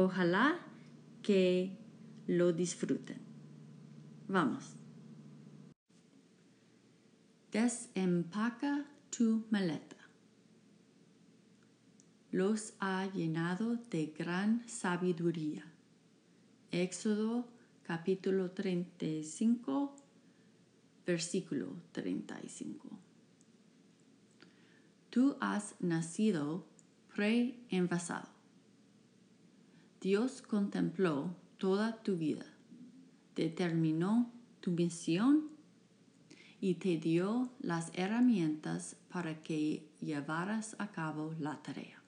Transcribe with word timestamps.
Ojalá 0.00 0.60
que 1.22 1.76
lo 2.28 2.52
disfruten. 2.52 3.18
Vamos. 4.28 4.76
Desempaca 7.50 8.86
tu 9.10 9.44
maleta. 9.50 9.96
Los 12.30 12.74
ha 12.78 13.06
llenado 13.12 13.74
de 13.90 14.14
gran 14.16 14.62
sabiduría. 14.68 15.64
Éxodo 16.70 17.48
capítulo 17.82 18.52
35, 18.52 19.96
versículo 21.04 21.74
35. 21.90 22.88
Tú 25.10 25.36
has 25.40 25.74
nacido 25.80 26.64
pre-envasado 27.16 28.37
Dios 30.00 30.42
contempló 30.42 31.34
toda 31.56 32.02
tu 32.02 32.16
vida, 32.16 32.46
determinó 33.34 34.30
tu 34.60 34.70
misión 34.70 35.48
y 36.60 36.74
te 36.74 36.98
dio 36.98 37.50
las 37.60 37.90
herramientas 37.94 38.96
para 39.10 39.42
que 39.42 39.88
llevaras 40.00 40.76
a 40.78 40.92
cabo 40.92 41.34
la 41.40 41.60
tarea. 41.62 42.00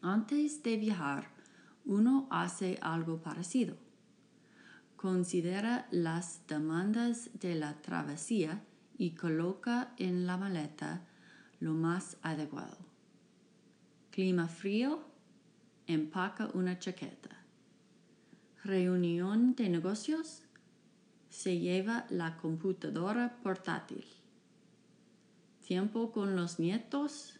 Antes 0.00 0.62
de 0.62 0.78
viajar, 0.78 1.28
uno 1.84 2.26
hace 2.30 2.78
algo 2.80 3.20
parecido. 3.20 3.76
Considera 4.96 5.86
las 5.90 6.46
demandas 6.46 7.30
de 7.38 7.54
la 7.54 7.82
travesía 7.82 8.62
y 8.96 9.10
coloca 9.10 9.92
en 9.98 10.26
la 10.26 10.38
maleta 10.38 11.06
lo 11.58 11.74
más 11.74 12.16
adecuado. 12.22 12.78
Clima 14.10 14.48
frío, 14.48 15.09
empaca 15.92 16.50
una 16.54 16.78
chaqueta. 16.78 17.30
Reunión 18.62 19.54
de 19.54 19.68
negocios, 19.68 20.42
se 21.28 21.58
lleva 21.58 22.06
la 22.10 22.36
computadora 22.36 23.38
portátil. 23.42 24.04
Tiempo 25.66 26.12
con 26.12 26.36
los 26.36 26.58
nietos, 26.58 27.38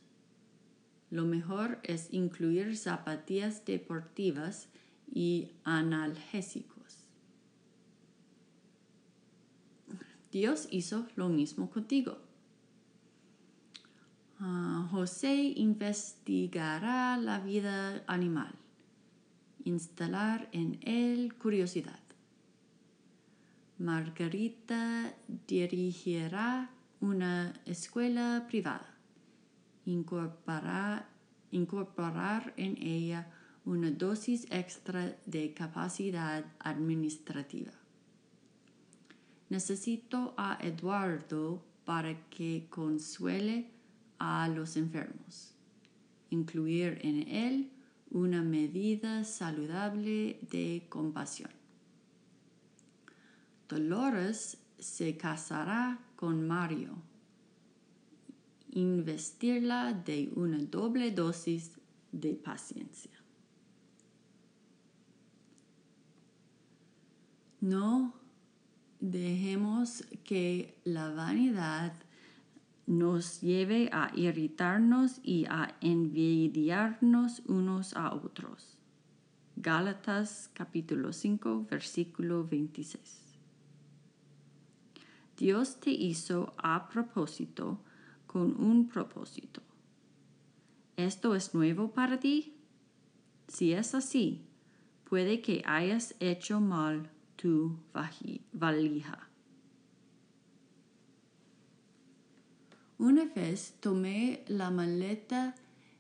lo 1.11 1.25
mejor 1.25 1.81
es 1.83 2.13
incluir 2.13 2.77
zapatillas 2.77 3.65
deportivas 3.65 4.69
y 5.13 5.53
analgésicos. 5.65 7.05
Dios 10.31 10.69
hizo 10.71 11.09
lo 11.17 11.29
mismo 11.29 11.71
contigo. 11.71 12.30
Ah, 14.43 14.89
José 14.91 15.53
investigará 15.57 17.19
la 17.19 17.41
vida 17.41 18.03
animal, 18.07 18.55
instalar 19.65 20.49
en 20.53 20.79
él 20.81 21.35
curiosidad. 21.35 22.01
Margarita 23.77 25.15
dirigirá 25.47 26.71
una 27.03 27.53
escuela 27.67 28.47
privada, 28.49 28.95
incorporar, 29.85 31.07
incorporar 31.51 32.55
en 32.57 32.79
ella 32.83 33.31
una 33.67 33.91
dosis 33.91 34.47
extra 34.51 35.19
de 35.27 35.53
capacidad 35.53 36.47
administrativa. 36.61 37.73
Necesito 39.51 40.33
a 40.39 40.57
Eduardo 40.63 41.63
para 41.85 42.27
que 42.31 42.69
consuele 42.71 43.80
a 44.21 44.47
los 44.49 44.77
enfermos, 44.77 45.55
incluir 46.29 47.01
en 47.03 47.27
él 47.27 47.71
una 48.11 48.43
medida 48.43 49.25
saludable 49.25 50.39
de 50.51 50.87
compasión. 50.89 51.51
Dolores 53.69 54.59
se 54.79 55.17
casará 55.17 55.99
con 56.17 56.47
Mario, 56.47 56.91
investirla 58.73 59.93
de 59.93 60.31
una 60.37 60.59
doble 60.59 61.13
dosis 61.13 61.73
de 62.13 62.35
paciencia. 62.35 63.13
No 67.61 68.15
dejemos 69.01 70.05
que 70.25 70.79
la 70.85 71.11
vanidad 71.11 71.95
nos 72.91 73.41
lleve 73.41 73.89
a 73.93 74.11
irritarnos 74.17 75.21
y 75.23 75.45
a 75.49 75.77
envidiarnos 75.81 77.41
unos 77.47 77.95
a 77.95 78.13
otros. 78.13 78.79
Gálatas 79.55 80.51
capítulo 80.55 81.13
5 81.13 81.69
versículo 81.71 82.45
26. 82.49 83.39
Dios 85.37 85.79
te 85.79 85.93
hizo 85.93 86.53
a 86.59 86.89
propósito 86.89 87.79
con 88.27 88.61
un 88.61 88.89
propósito. 88.89 89.63
¿Esto 90.97 91.37
es 91.37 91.55
nuevo 91.55 91.93
para 91.93 92.19
ti? 92.19 92.57
Si 93.47 93.73
es 93.73 93.95
así, 93.95 94.43
puede 95.05 95.41
que 95.41 95.63
hayas 95.65 96.17
hecho 96.19 96.61
mal 96.61 97.09
tu 97.37 97.79
valija. 98.53 99.30
Una 103.01 103.25
vez 103.25 103.77
tomé 103.81 104.45
la 104.47 104.71
maleta 104.71 105.55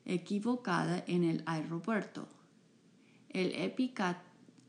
equivocada 0.04 1.02
en 1.06 1.24
el 1.24 1.42
aeropuerto. 1.46 2.28
El, 3.30 3.52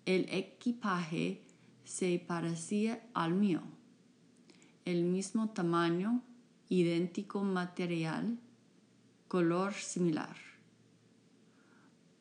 el 0.06 0.30
equipaje 0.30 1.42
se 1.84 2.24
parecía 2.26 3.04
al 3.14 3.34
mío. 3.34 3.62
El 4.86 5.04
mismo 5.04 5.50
tamaño, 5.50 6.22
idéntico 6.70 7.44
material, 7.44 8.40
color 9.28 9.74
similar. 9.74 10.38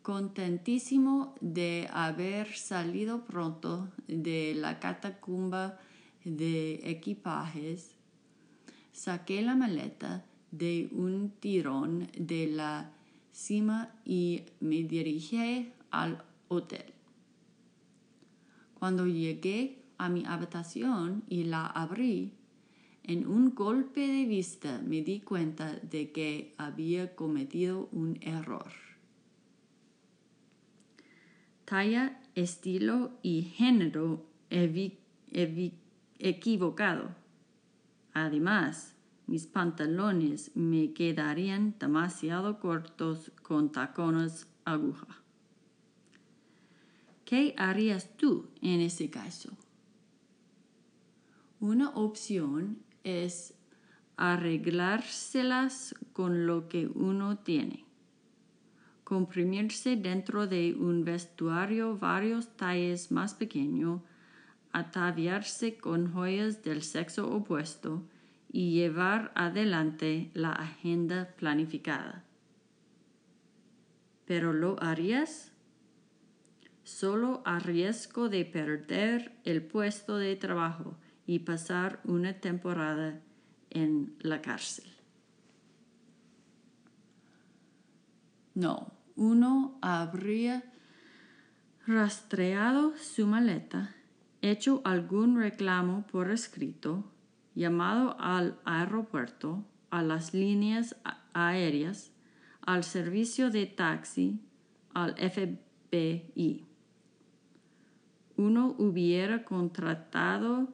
Contentísimo 0.03 1.37
de 1.41 1.89
haber 1.93 2.53
salido 2.57 3.25
pronto 3.25 3.89
de 4.09 4.57
la 4.57 4.81
catacumba 4.81 5.79
de 6.25 6.81
equipajes, 6.91 8.00
saqué 9.01 9.41
la 9.41 9.55
maleta 9.55 10.27
de 10.51 10.91
un 10.93 11.31
tirón 11.41 12.09
de 12.19 12.49
la 12.49 12.93
cima 13.33 13.95
y 14.05 14.43
me 14.61 14.83
dirigí 14.83 15.73
al 15.91 16.23
hotel. 16.49 16.93
Cuando 18.79 19.07
llegué 19.07 19.79
a 19.97 20.11
mi 20.11 20.27
habitación 20.27 21.23
y 21.31 21.45
la 21.45 21.65
abrí, 21.65 22.33
en 23.05 23.27
un 23.27 23.55
golpe 23.55 24.07
de 24.07 24.27
vista 24.27 24.83
me 24.87 25.01
di 25.01 25.21
cuenta 25.21 25.77
de 25.77 26.13
que 26.13 26.55
había 26.59 27.15
cometido 27.17 27.89
un 27.93 28.19
error. 28.21 28.71
Talla, 31.65 32.21
estilo 32.35 33.13
y 33.23 33.45
género 33.57 34.27
equivocado. 36.19 37.20
Además, 38.13 38.97
mis 39.27 39.47
pantalones 39.47 40.51
me 40.57 40.93
quedarían 40.93 41.77
demasiado 41.79 42.59
cortos 42.59 43.31
con 43.43 43.71
tacones 43.71 44.49
aguja. 44.65 45.07
¿Qué 47.25 47.55
harías 47.57 48.17
tú 48.17 48.49
en 48.61 48.81
ese 48.81 49.09
caso? 49.09 49.57
Una 51.61 51.91
opción 51.91 52.79
es 53.05 53.55
arreglárselas 54.17 55.95
con 56.13 56.47
lo 56.47 56.69
que 56.69 56.89
uno 56.89 57.39
tiene. 57.39 57.85
Comprimirse 59.05 59.97
dentro 59.97 60.47
de 60.47 60.75
un 60.75 61.05
vestuario 61.05 61.97
varios 61.97 62.57
talles 62.57 63.13
más 63.13 63.35
pequeño, 63.35 64.03
ataviarse 64.73 65.77
con 65.77 66.13
joyas 66.13 66.63
del 66.63 66.83
sexo 66.83 67.31
opuesto 67.31 68.05
y 68.53 68.73
llevar 68.73 69.33
adelante 69.35 70.31
la 70.35 70.53
agenda 70.53 71.35
planificada. 71.37 72.25
¿Pero 74.27 74.53
lo 74.53 74.81
harías? 74.83 75.53
Solo 76.85 77.43
a 77.45 77.59
riesgo 77.59 78.29
de 78.29 78.45
perder 78.45 79.37
el 79.45 79.63
puesto 79.63 80.17
de 80.19 80.35
trabajo 80.37 80.97
y 81.27 81.41
pasar 81.41 82.01
una 82.05 82.35
temporada 82.35 83.21
en 83.71 84.17
la 84.21 84.43
cárcel. 84.43 84.91
No, 88.55 88.93
uno 89.15 89.79
habría 89.81 90.65
rastreado 91.87 92.97
su 92.97 93.27
maleta, 93.27 93.95
hecho 94.43 94.81
algún 94.85 95.39
reclamo 95.39 96.07
por 96.11 96.31
escrito, 96.31 97.05
llamado 97.55 98.17
al 98.19 98.59
aeropuerto, 98.65 99.65
a 99.91 100.03
las 100.03 100.35
líneas 100.35 100.97
aéreas, 101.33 102.13
al 102.63 102.85
servicio 102.85 103.51
de 103.51 103.67
taxi, 103.67 104.41
al 104.95 105.15
FBI. 105.17 106.67
Uno 108.37 108.75
hubiera 108.79 109.45
contratado 109.45 110.69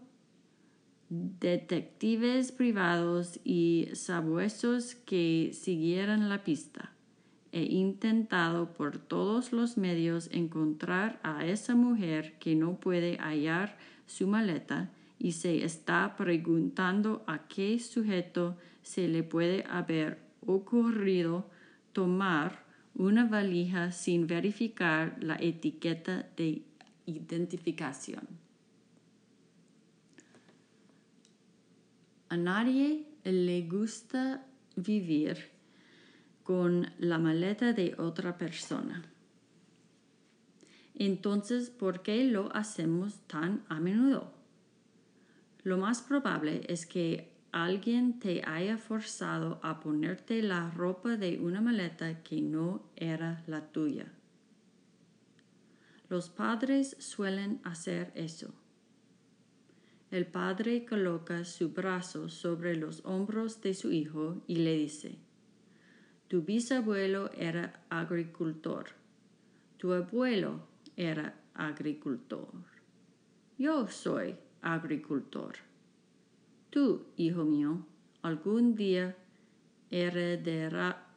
detectives 1.08 2.52
privados 2.52 3.40
y 3.44 3.88
sabuesos 3.94 4.94
que 4.94 5.50
siguieran 5.52 6.28
la 6.28 6.44
pista. 6.44 6.95
He 7.56 7.62
intentado 7.62 8.74
por 8.74 8.98
todos 8.98 9.50
los 9.50 9.78
medios 9.78 10.28
encontrar 10.30 11.18
a 11.22 11.46
esa 11.46 11.74
mujer 11.74 12.34
que 12.38 12.54
no 12.54 12.78
puede 12.78 13.16
hallar 13.16 13.78
su 14.04 14.26
maleta 14.26 14.90
y 15.18 15.32
se 15.32 15.64
está 15.64 16.16
preguntando 16.18 17.24
a 17.26 17.48
qué 17.48 17.78
sujeto 17.78 18.58
se 18.82 19.08
le 19.08 19.22
puede 19.22 19.64
haber 19.70 20.18
ocurrido 20.44 21.48
tomar 21.94 22.62
una 22.94 23.24
valija 23.24 23.90
sin 23.90 24.26
verificar 24.26 25.16
la 25.22 25.36
etiqueta 25.36 26.28
de 26.36 26.60
identificación. 27.06 28.28
A 32.28 32.36
nadie 32.36 33.06
le 33.24 33.62
gusta 33.62 34.44
vivir 34.76 35.55
con 36.46 36.92
la 37.00 37.18
maleta 37.18 37.72
de 37.72 37.96
otra 37.98 38.38
persona. 38.38 39.02
Entonces, 40.94 41.70
¿por 41.70 42.02
qué 42.02 42.22
lo 42.22 42.54
hacemos 42.54 43.18
tan 43.26 43.64
a 43.68 43.80
menudo? 43.80 44.32
Lo 45.64 45.76
más 45.76 46.02
probable 46.02 46.62
es 46.68 46.86
que 46.86 47.32
alguien 47.50 48.20
te 48.20 48.44
haya 48.46 48.78
forzado 48.78 49.58
a 49.64 49.80
ponerte 49.80 50.40
la 50.40 50.70
ropa 50.70 51.16
de 51.16 51.40
una 51.40 51.60
maleta 51.60 52.22
que 52.22 52.40
no 52.40 52.80
era 52.94 53.42
la 53.48 53.66
tuya. 53.72 54.06
Los 56.08 56.28
padres 56.30 56.96
suelen 57.00 57.60
hacer 57.64 58.12
eso 58.14 58.54
el 60.10 60.24
padre 60.24 60.86
coloca 60.86 61.44
su 61.44 61.70
brazo 61.70 62.28
sobre 62.28 62.76
los 62.76 63.04
hombros 63.04 63.60
de 63.60 63.74
su 63.74 63.90
hijo 63.90 64.40
y 64.46 64.56
le 64.56 64.76
dice, 64.76 65.18
Tu 66.28 66.42
bisabuelo 66.42 67.30
era 67.32 67.84
agricultor, 67.88 68.86
tu 69.78 69.92
abuelo 69.92 70.66
era 70.96 71.34
agricultor, 71.54 72.64
yo 73.58 73.86
soy 73.88 74.36
agricultor. 74.60 75.54
Tú, 76.70 77.06
hijo 77.16 77.44
mío, 77.44 77.86
algún 78.22 78.74
día 78.74 79.16
heredarás 79.90 81.14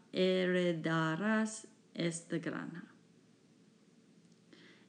esta 1.94 2.38
granja. 2.38 2.84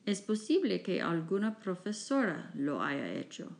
Es 0.05 0.21
posible 0.21 0.83
que 0.83 1.01
alguna 1.01 1.59
profesora 1.59 2.51
lo 2.55 2.83
haya 2.83 3.13
hecho 3.15 3.57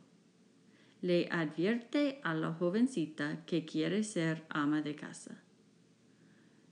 le 1.01 1.27
advierte 1.31 2.21
a 2.23 2.33
la 2.35 2.53
jovencita 2.53 3.43
que 3.45 3.65
quiere 3.65 4.03
ser 4.03 4.45
ama 4.49 4.81
de 4.81 4.95
casa. 4.95 5.41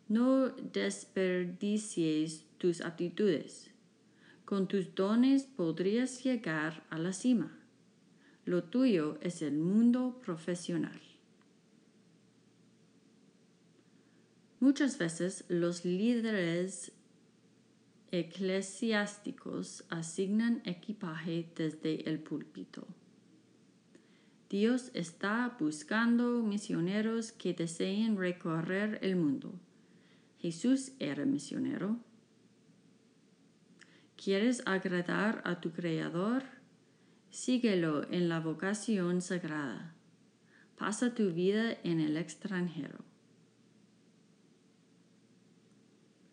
No 0.10 0.50
desperdicies 0.50 2.44
tus 2.58 2.82
aptitudes. 2.82 3.70
Con 4.44 4.68
tus 4.68 4.96
dones 4.96 5.44
podrías 5.44 6.24
llegar 6.24 6.84
a 6.90 6.98
la 6.98 7.14
cima. 7.14 7.56
Lo 8.44 8.64
tuyo 8.64 9.20
es 9.22 9.44
el 9.44 9.60
mundo 9.60 10.20
profesional. 10.26 11.00
Muchas 14.60 14.98
veces 14.98 15.46
los 15.48 15.86
líderes 15.86 16.92
eclesiásticos 18.10 19.84
asignan 19.90 20.64
equipaje 20.66 21.48
desde 21.56 22.10
el 22.10 22.18
púlpito. 22.18 22.88
Dios 24.50 24.90
está 24.96 25.56
buscando 25.60 26.42
misioneros 26.42 27.32
que 27.32 27.54
deseen 27.54 28.18
recorrer 28.18 28.98
el 29.04 29.16
mundo. 29.16 29.54
Jesús 30.40 30.94
era 31.00 31.26
misionero. 31.26 32.00
¿Quieres 34.16 34.64
agradar 34.66 35.42
a 35.46 35.60
tu 35.60 35.72
Creador? 35.72 36.44
Síguelo 37.30 38.10
en 38.10 38.30
la 38.30 38.40
vocación 38.40 39.22
sagrada. 39.22 39.96
Pasa 40.78 41.14
tu 41.14 41.32
vida 41.34 41.78
en 41.84 42.00
el 42.00 42.16
extranjero. 42.16 43.00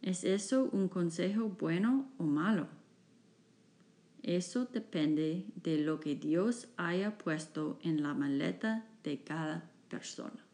¿Es 0.02 0.22
eso 0.22 0.68
un 0.72 0.88
consejo 0.88 1.48
bueno 1.48 2.08
o 2.16 2.22
malo? 2.22 2.68
Eso 4.22 4.66
depende 4.66 5.46
de 5.56 5.78
lo 5.78 5.98
que 5.98 6.14
Dios 6.14 6.68
haya 6.76 7.18
puesto 7.18 7.80
en 7.82 8.04
la 8.04 8.14
maleta 8.14 8.86
de 9.02 9.24
cada 9.24 9.68
persona. 9.88 10.45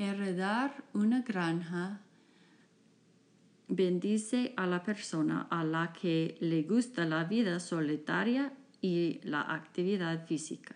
Heredar 0.00 0.82
una 0.94 1.20
granja 1.20 2.00
bendice 3.68 4.54
a 4.56 4.64
la 4.66 4.82
persona 4.82 5.46
a 5.50 5.62
la 5.62 5.92
que 5.92 6.38
le 6.40 6.62
gusta 6.62 7.04
la 7.04 7.24
vida 7.24 7.60
solitaria 7.60 8.54
y 8.80 9.20
la 9.24 9.42
actividad 9.42 10.24
física. 10.26 10.74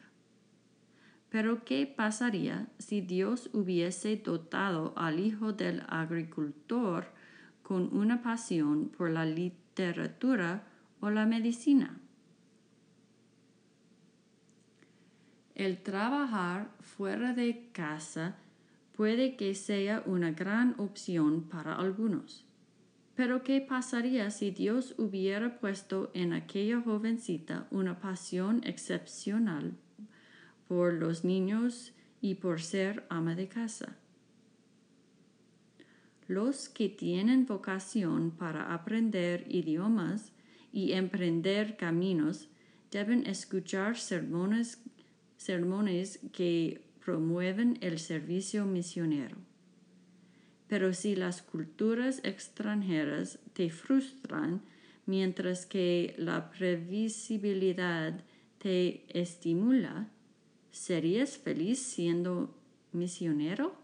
Pero 1.31 1.64
¿qué 1.64 1.87
pasaría 1.87 2.69
si 2.78 3.00
Dios 3.00 3.49
hubiese 3.54 4.16
dotado 4.16 4.93
al 4.95 5.19
hijo 5.19 5.54
del 5.54 5.85
agricultor 5.88 7.07
con 7.62 7.97
una 7.97 8.21
pasión 8.21 8.90
por 8.90 9.09
la 9.09 9.25
literatura 9.25 10.64
o 11.00 11.09
la 11.09 11.25
medicina. 11.25 11.99
El 15.54 15.83
trabajar 15.83 16.69
fuera 16.81 17.33
de 17.33 17.71
casa 17.73 18.37
puede 18.97 19.37
que 19.37 19.55
sea 19.55 20.03
una 20.07 20.33
gran 20.33 20.75
opción 20.79 21.43
para 21.43 21.75
algunos. 21.75 22.45
Pero 23.15 23.43
¿qué 23.43 23.61
pasaría 23.61 24.31
si 24.31 24.51
Dios 24.51 24.95
hubiera 24.99 25.61
puesto 25.61 26.11
en 26.15 26.33
aquella 26.33 26.81
jovencita 26.81 27.67
una 27.71 28.01
pasión 28.01 28.61
excepcional 28.65 29.75
por 30.67 30.95
los 30.95 31.25
niños 31.25 31.93
y 32.21 32.35
por 32.35 32.61
ser 32.61 33.05
ama 33.09 33.35
de 33.35 33.49
casa? 33.49 33.97
Los 36.27 36.69
que 36.69 36.89
tienen 36.89 37.47
vocación 37.47 38.31
para 38.31 38.73
aprender 38.73 39.45
idiomas 39.49 40.33
y 40.73 40.93
emprender 40.93 41.77
caminos 41.77 42.49
deben 42.91 43.27
escuchar 43.27 43.97
sermones, 43.97 44.83
sermones 45.37 46.21
que 46.33 46.84
promueven 47.05 47.79
el 47.81 47.99
servicio 47.99 48.65
misionero. 48.65 49.37
Pero 50.69 50.95
si 50.95 51.15
las 51.15 51.43
culturas 51.43 52.21
extranjeras 52.25 53.39
te 53.53 53.69
frustran 53.71 54.63
mientras 55.07 55.67
que 55.67 56.15
la 56.17 56.51
previsibilidad 56.51 58.25
te 58.59 59.05
estimula, 59.09 60.09
¿serías 60.71 61.37
feliz 61.37 61.79
siendo 61.81 62.55
misionero? 62.93 63.84